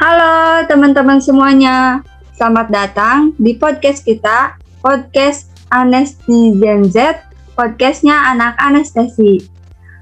[0.00, 2.00] Halo teman-teman semuanya,
[2.32, 7.20] selamat datang di podcast kita, podcast Anesti Gen Z,
[7.52, 9.44] podcastnya anak anestesi.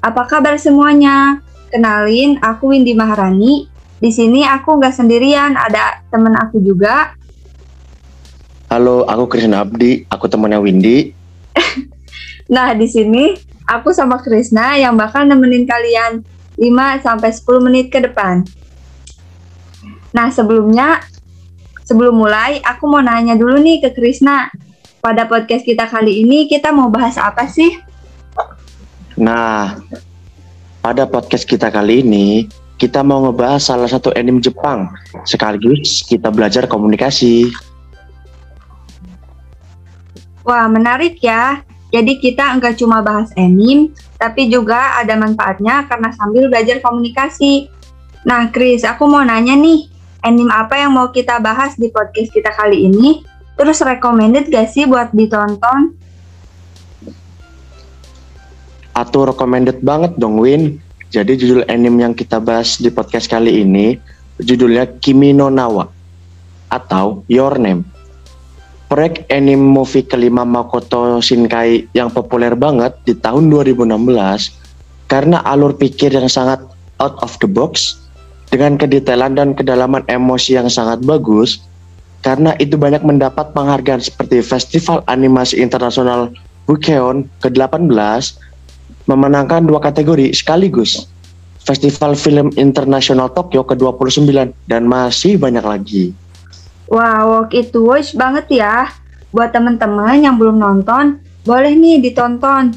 [0.00, 1.44] Apa kabar semuanya?
[1.68, 3.68] Kenalin, aku Windy Maharani.
[4.00, 7.12] Di sini aku nggak sendirian, ada teman aku juga.
[8.72, 11.12] Halo, aku Krisna Abdi, aku temannya Windy.
[12.48, 13.36] Nah, di sini
[13.68, 16.24] aku sama Krisna yang bakal nemenin kalian
[16.56, 18.48] 5 sampai 10 menit ke depan.
[20.12, 21.00] Nah, sebelumnya
[21.88, 24.52] sebelum mulai aku mau nanya dulu nih ke Krisna.
[25.02, 27.74] Pada podcast kita kali ini kita mau bahas apa sih?
[29.18, 29.82] Nah,
[30.78, 32.46] pada podcast kita kali ini
[32.78, 34.90] kita mau ngebahas salah satu anime Jepang
[35.26, 37.50] sekaligus kita belajar komunikasi.
[40.42, 41.62] Wah, menarik ya.
[41.92, 47.68] Jadi kita enggak cuma bahas anime, tapi juga ada manfaatnya karena sambil belajar komunikasi.
[48.24, 49.91] Nah, Chris, aku mau nanya nih,
[50.22, 53.26] anime apa yang mau kita bahas di podcast kita kali ini?
[53.58, 55.98] Terus recommended gak sih buat ditonton?
[58.96, 60.78] Atau recommended banget dong Win.
[61.12, 64.00] Jadi judul anime yang kita bahas di podcast kali ini
[64.40, 65.84] judulnya Kimi no Nawa
[66.72, 67.84] atau Your Name.
[68.88, 73.88] Proyek anime movie kelima Makoto Shinkai yang populer banget di tahun 2016
[75.08, 76.60] karena alur pikir yang sangat
[77.00, 78.01] out of the box
[78.52, 81.64] dengan kedetailan dan kedalaman emosi yang sangat bagus
[82.20, 86.30] karena itu banyak mendapat penghargaan seperti Festival Animasi Internasional
[86.68, 87.88] Bukeon ke-18
[89.08, 91.08] memenangkan dua kategori sekaligus
[91.64, 94.28] Festival Film Internasional Tokyo ke-29
[94.66, 96.04] dan masih banyak lagi.
[96.90, 98.90] Wow, it watch banget ya.
[99.30, 102.74] Buat teman-teman yang belum nonton, boleh nih ditonton.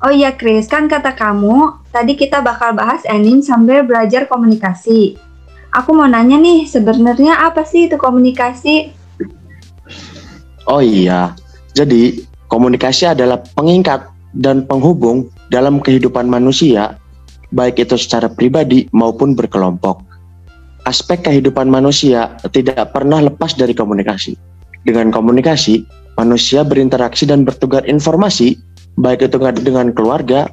[0.00, 5.18] Oh iya Chris, kan kata kamu, tadi kita bakal bahas anime sambil belajar komunikasi.
[5.70, 8.90] Aku mau nanya nih, sebenarnya apa sih itu komunikasi?
[10.66, 11.34] Oh iya,
[11.78, 12.18] jadi
[12.50, 16.98] komunikasi adalah pengingkat dan penghubung dalam kehidupan manusia,
[17.54, 20.02] baik itu secara pribadi maupun berkelompok.
[20.86, 24.34] Aspek kehidupan manusia tidak pernah lepas dari komunikasi.
[24.82, 25.86] Dengan komunikasi,
[26.18, 28.58] manusia berinteraksi dan bertukar informasi,
[28.98, 30.50] baik itu dengan keluarga,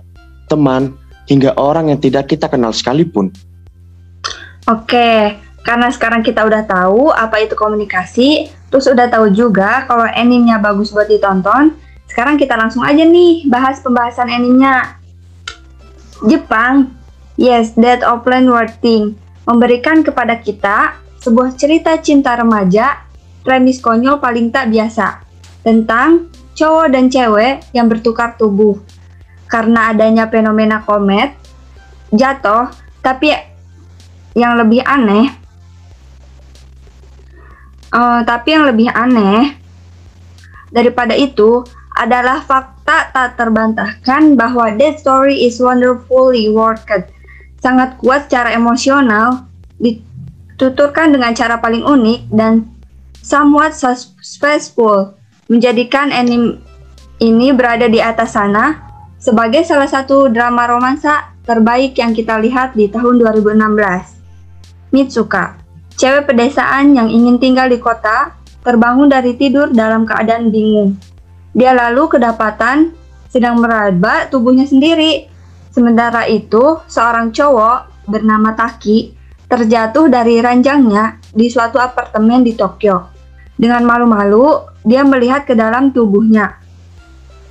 [0.51, 0.93] teman,
[1.27, 3.29] hingga orang yang tidak kita kenal sekalipun.
[4.67, 10.59] Oke, karena sekarang kita udah tahu apa itu komunikasi, terus udah tahu juga kalau animenya
[10.59, 11.75] bagus buat ditonton,
[12.07, 14.95] sekarang kita langsung aja nih bahas pembahasan animenya.
[16.25, 16.95] Jepang,
[17.35, 19.13] yes, that open world thing,
[19.45, 23.03] memberikan kepada kita sebuah cerita cinta remaja,
[23.43, 25.23] premis konyol paling tak biasa,
[25.61, 28.79] tentang cowok dan cewek yang bertukar tubuh.
[29.47, 31.31] Karena adanya fenomena komet,
[32.11, 33.31] jatuh, tapi
[34.35, 35.31] yang lebih aneh,
[37.95, 39.55] uh, tapi yang lebih aneh
[40.69, 41.63] daripada itu
[41.97, 47.09] adalah fakta tak terbantahkan bahwa Dead Story is wonderfully worked.
[47.57, 49.49] Sangat kuat secara emosional,
[49.81, 52.69] dituturkan dengan cara paling unik dan
[53.25, 55.17] somewhat suspenseful,
[55.49, 56.61] menjadikan anime
[57.17, 58.86] ini berada di atas sana
[59.17, 64.93] sebagai salah satu drama romansa terbaik yang kita lihat di tahun 2016.
[64.93, 65.57] Mitsuka,
[65.97, 70.95] cewek pedesaan yang ingin tinggal di kota, terbangun dari tidur dalam keadaan bingung.
[71.51, 72.93] Dia lalu kedapatan
[73.27, 75.37] sedang meraba tubuhnya sendiri
[75.77, 79.13] Sementara itu, seorang cowok bernama Taki
[79.45, 83.13] terjatuh dari ranjangnya di suatu apartemen di Tokyo.
[83.53, 86.57] Dengan malu-malu, dia melihat ke dalam tubuhnya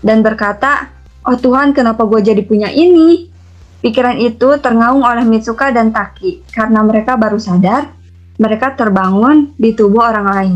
[0.02, 0.90] dan berkata,
[1.26, 3.28] "Oh Tuhan, kenapa gue jadi punya ini?"
[3.82, 7.92] Pikiran itu terngaung oleh Mitsuka dan Taki karena mereka baru sadar
[8.36, 10.54] mereka terbangun di tubuh orang lain.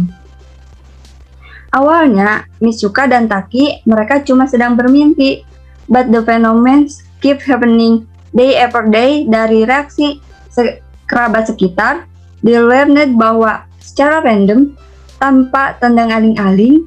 [1.70, 5.47] Awalnya, Mitsuka dan Taki mereka cuma sedang bermimpi,
[5.86, 6.91] but the phenomena
[7.22, 10.19] keep happening day after day dari reaksi
[10.50, 12.06] se kerabat sekitar,
[12.43, 14.75] they learned bahwa secara random,
[15.23, 16.87] tanpa tendang aling-aling,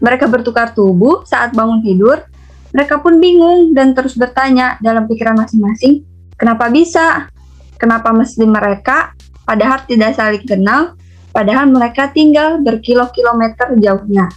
[0.00, 2.24] mereka bertukar tubuh saat bangun tidur.
[2.72, 6.08] Mereka pun bingung dan terus bertanya dalam pikiran masing-masing,
[6.40, 7.28] kenapa bisa?
[7.76, 9.12] Kenapa mesti mereka,
[9.44, 10.96] padahal tidak saling kenal,
[11.32, 14.32] padahal mereka tinggal berkilo-kilometer jauhnya.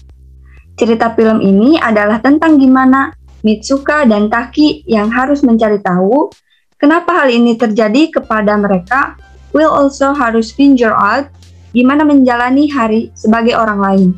[0.75, 3.15] Cerita film ini adalah tentang gimana
[3.45, 6.33] Mitsuka dan Taki yang harus mencari tahu
[6.81, 9.15] kenapa hal ini terjadi kepada mereka
[9.55, 11.29] will also harus figure out
[11.71, 14.09] gimana menjalani hari sebagai orang lain.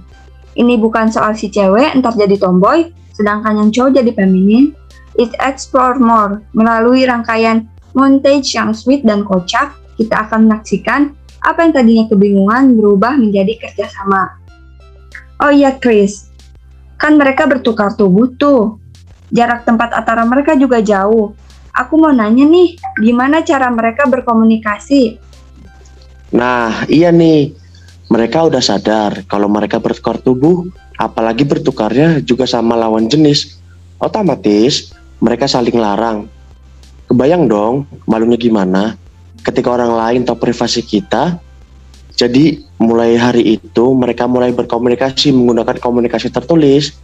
[0.57, 4.77] Ini bukan soal si cewek entar jadi tomboy, sedangkan yang cowok jadi feminin.
[5.17, 7.65] It explore more melalui rangkaian
[7.97, 9.73] montage yang sweet dan kocak.
[9.97, 14.37] Kita akan menyaksikan apa yang tadinya kebingungan berubah menjadi kerjasama.
[15.41, 16.29] Oh iya Chris,
[17.01, 18.77] kan mereka bertukar tubuh tuh.
[19.33, 21.33] Jarak tempat antara mereka juga jauh.
[21.77, 25.21] Aku mau nanya nih, gimana cara mereka berkomunikasi?
[26.33, 27.53] Nah, iya nih.
[28.07, 30.63] Mereka udah sadar kalau mereka bertukar tubuh,
[30.97, 33.61] apalagi bertukarnya juga sama lawan jenis.
[34.01, 34.91] Otomatis
[35.21, 36.25] mereka saling larang.
[37.07, 38.99] Kebayang dong malunya gimana
[39.45, 41.39] ketika orang lain tahu privasi kita.
[42.17, 46.97] Jadi mulai hari itu mereka mulai berkomunikasi menggunakan komunikasi tertulis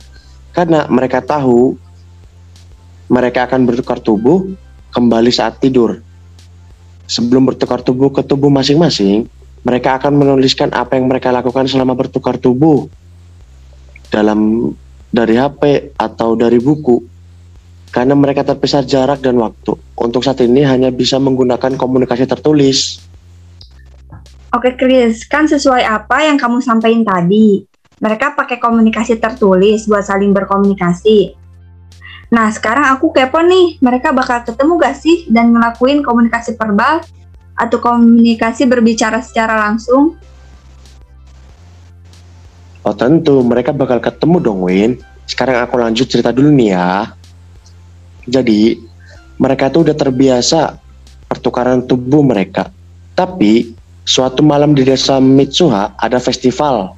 [0.58, 1.78] karena mereka tahu
[3.14, 4.50] mereka akan bertukar tubuh
[4.90, 6.02] kembali saat tidur.
[7.06, 9.30] Sebelum bertukar tubuh ke tubuh masing-masing,
[9.62, 12.90] mereka akan menuliskan apa yang mereka lakukan selama bertukar tubuh
[14.14, 14.70] dalam
[15.10, 17.02] dari HP atau dari buku
[17.90, 19.74] karena mereka terpisah jarak dan waktu.
[19.98, 23.02] Untuk saat ini hanya bisa menggunakan komunikasi tertulis.
[24.54, 27.66] Oke Chris, kan sesuai apa yang kamu sampaikan tadi.
[27.98, 31.34] Mereka pakai komunikasi tertulis buat saling berkomunikasi.
[32.34, 37.06] Nah sekarang aku kepo nih, mereka bakal ketemu gak sih dan ngelakuin komunikasi verbal
[37.54, 40.18] atau komunikasi berbicara secara langsung?
[42.84, 45.00] Oh tentu, mereka bakal ketemu dong Win.
[45.24, 47.16] Sekarang aku lanjut cerita dulu nih ya.
[48.28, 48.76] Jadi
[49.40, 50.76] mereka tuh udah terbiasa
[51.32, 52.68] pertukaran tubuh mereka.
[53.16, 53.72] Tapi
[54.04, 56.92] suatu malam di desa Mitsuha ada festival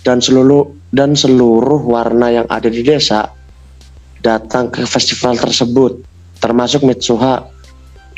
[0.00, 3.28] dan seluruh dan seluruh warna yang ada di desa
[4.24, 6.00] datang ke festival tersebut,
[6.40, 7.44] termasuk Mitsuha.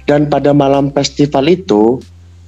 [0.08, 2.00] Dan pada malam festival itu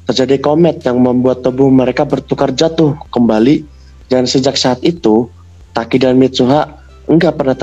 [0.08, 3.69] terjadi komet yang membuat tubuh mereka bertukar jatuh kembali
[4.10, 5.30] dan sejak saat itu
[5.70, 6.66] Taki dan Mitsuha
[7.06, 7.54] enggak pernah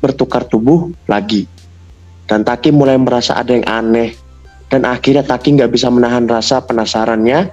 [0.00, 1.44] bertukar tubuh lagi.
[2.24, 4.16] Dan Taki mulai merasa ada yang aneh.
[4.72, 7.52] Dan akhirnya Taki nggak bisa menahan rasa penasarannya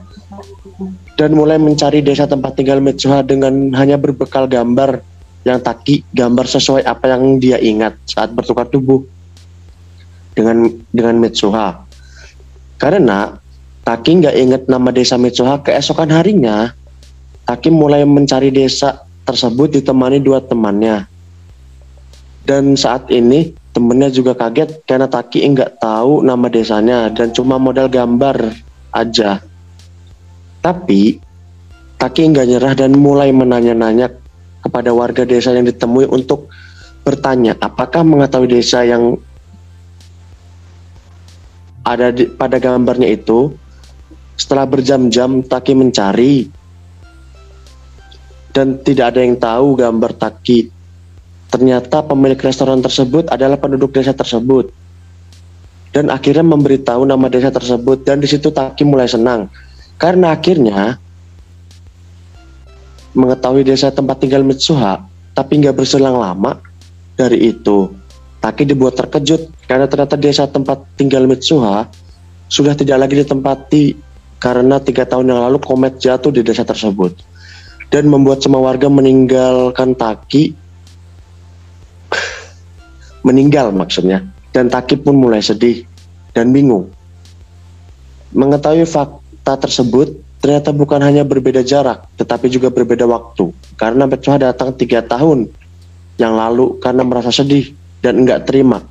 [1.20, 5.04] dan mulai mencari desa tempat tinggal Mitsuha dengan hanya berbekal gambar
[5.44, 9.04] yang Taki gambar sesuai apa yang dia ingat saat bertukar tubuh
[10.32, 11.84] dengan dengan Mitsuha.
[12.80, 13.36] Karena
[13.84, 16.72] Taki nggak ingat nama desa Mitsuha keesokan harinya,
[17.50, 21.10] Taki mulai mencari desa tersebut ditemani dua temannya.
[22.46, 27.86] Dan saat ini Temennya juga kaget karena Taki nggak tahu nama desanya dan cuma modal
[27.86, 28.58] gambar
[28.90, 29.40] aja.
[30.60, 31.22] Tapi
[31.96, 34.10] Taki nggak nyerah dan mulai menanya-nanya
[34.66, 36.50] kepada warga desa yang ditemui untuk
[37.06, 39.16] bertanya apakah mengetahui desa yang
[41.86, 43.54] ada di, pada gambarnya itu.
[44.40, 46.52] Setelah berjam-jam Taki mencari
[48.56, 50.80] dan tidak ada yang tahu gambar Taki
[51.50, 54.70] Ternyata pemilik restoran tersebut adalah penduduk desa tersebut.
[55.90, 59.50] Dan akhirnya memberitahu nama desa tersebut dan di situ Taki mulai senang.
[59.98, 61.02] Karena akhirnya
[63.18, 65.02] mengetahui desa tempat tinggal Mitsuha,
[65.34, 66.62] tapi nggak berselang lama
[67.18, 67.90] dari itu
[68.40, 71.90] Taki dibuat terkejut karena ternyata desa tempat tinggal Mitsuha
[72.46, 73.84] sudah tidak lagi ditempati
[74.38, 77.18] karena tiga tahun yang lalu komet jatuh di desa tersebut
[77.90, 80.54] dan membuat semua warga meninggalkan Taki
[83.26, 85.86] meninggal maksudnya dan Taki pun mulai sedih
[86.34, 86.90] dan bingung.
[88.30, 93.50] Mengetahui fakta tersebut, ternyata bukan hanya berbeda jarak, tetapi juga berbeda waktu.
[93.74, 95.50] Karena Petsuha datang tiga tahun
[96.22, 97.74] yang lalu karena merasa sedih
[98.06, 98.86] dan enggak terima.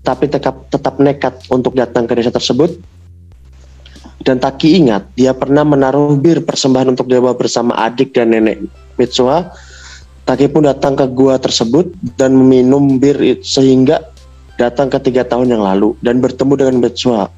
[0.00, 2.80] Tapi tetap, tetap nekat untuk datang ke desa tersebut.
[4.20, 8.60] Dan Taki ingat, dia pernah menaruh bir persembahan untuk dewa bersama adik dan nenek
[9.00, 9.48] Mitsuha.
[10.28, 14.04] Taki pun datang ke gua tersebut dan meminum bir sehingga
[14.60, 17.32] datang ke tiga tahun yang lalu dan bertemu dengan Betsua.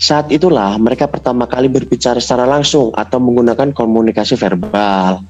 [0.00, 5.20] Saat itulah mereka pertama kali berbicara secara langsung atau menggunakan komunikasi verbal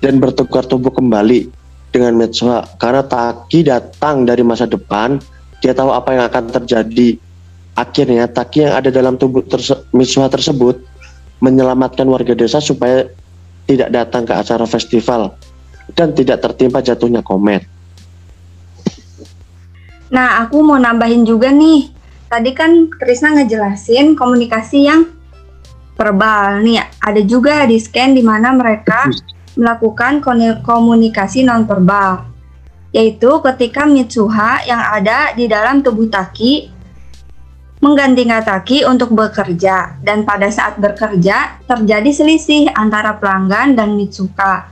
[0.00, 1.52] dan bertukar tubuh kembali
[1.92, 5.20] dengan Metsua karena Taki datang dari masa depan
[5.60, 7.20] dia tahu apa yang akan terjadi
[7.72, 10.80] akhirnya Taki yang ada dalam tubuh terse Mitsua tersebut
[11.42, 13.08] menyelamatkan warga desa supaya
[13.66, 15.34] tidak datang ke acara festival
[15.96, 17.66] dan tidak tertimpa jatuhnya komet.
[20.12, 21.88] Nah, aku mau nambahin juga nih.
[22.28, 25.08] Tadi kan Krisna ngejelasin komunikasi yang
[25.96, 26.60] verbal.
[26.60, 29.08] Nih, ada juga di scan di mana mereka
[29.56, 30.20] melakukan
[30.64, 32.28] komunikasi non verbal.
[32.92, 36.68] Yaitu ketika Mitsuha yang ada di dalam tubuh Taki
[37.82, 44.70] menggantikan Taki untuk bekerja dan pada saat bekerja terjadi selisih antara pelanggan dan Mitsuka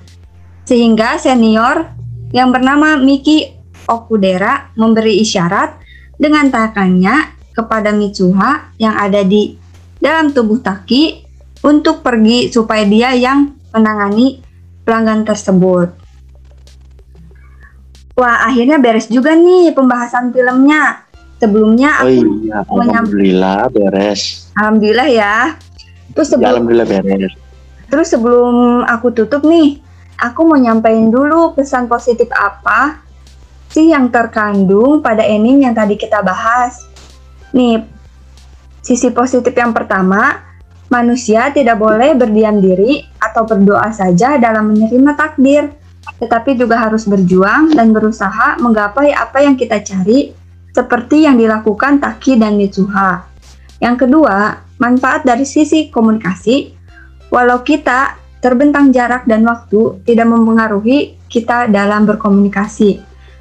[0.62, 1.90] sehingga senior
[2.30, 3.50] yang bernama Miki
[3.90, 5.82] Okudera memberi isyarat
[6.14, 9.58] dengan tangannya kepada Mitsuha yang ada di
[9.98, 11.26] dalam tubuh Taki
[11.66, 14.38] untuk pergi supaya dia yang menangani
[14.86, 15.90] pelanggan tersebut.
[18.14, 21.09] Wah, akhirnya beres juga nih pembahasan filmnya.
[21.40, 22.12] Sebelumnya Oh aku
[22.44, 24.52] iya, menyam- alhamdulillah beres.
[24.52, 25.36] alhamdulillah ya.
[26.12, 27.32] Terus Ya, sebelum alhamdulillah beres.
[27.86, 28.54] terus sebelum
[28.84, 29.80] aku tutup nih,
[30.16, 33.00] aku mau nyampein dulu pesan positif apa
[33.66, 36.86] sih yang terkandung pada anime yang tadi kita bahas.
[37.50, 37.82] Nih,
[38.80, 40.44] sisi positif yang pertama,
[40.86, 45.70] manusia tidak boleh berdiam diri atau berdoa saja dalam menerima takdir,
[46.16, 50.34] tetapi juga harus berjuang dan berusaha menggapai apa yang kita cari,
[50.70, 53.26] seperti yang dilakukan Taki dan Mitsuha.
[53.80, 56.72] Yang kedua, manfaat dari sisi komunikasi,
[57.32, 63.00] walau kita terbentang jarak dan waktu tidak mempengaruhi kita dalam berkomunikasi.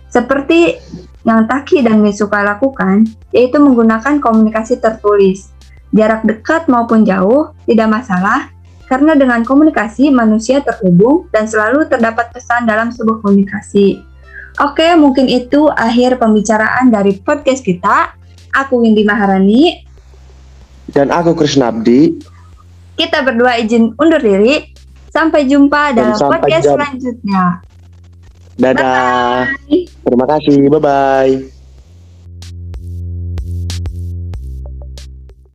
[0.09, 0.75] Seperti
[1.27, 3.05] yang Taki dan Mitsuha lakukan,
[3.36, 5.53] yaitu menggunakan komunikasi tertulis.
[5.93, 8.50] Jarak dekat maupun jauh tidak masalah,
[8.89, 14.09] karena dengan komunikasi manusia terhubung dan selalu terdapat pesan dalam sebuah komunikasi.
[14.60, 18.12] Oke, mungkin itu akhir pembicaraan dari podcast kita.
[18.51, 19.88] Aku Windy Maharani.
[20.92, 22.20] Dan aku Krishna Abdi.
[23.00, 24.68] Kita berdua izin undur diri.
[25.10, 27.44] Sampai jumpa Dan dalam sampai podcast jam- selanjutnya.
[28.60, 29.48] Dadah.
[29.48, 29.88] Bye.
[30.04, 30.58] Terima kasih.
[30.68, 31.59] Bye bye.